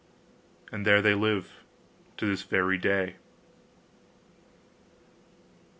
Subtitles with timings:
[0.71, 1.63] And there they live
[2.17, 3.17] to this very day.